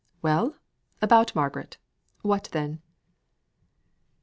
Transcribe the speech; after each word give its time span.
"Well! 0.23 0.55
about 0.99 1.35
Margaret. 1.35 1.77
What 2.23 2.49
then?" 2.53 2.81